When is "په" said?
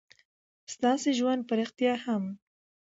1.47-1.53